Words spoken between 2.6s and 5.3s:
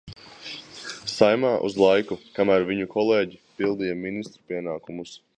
viņu kolēģi pildīja ministru pienākumus!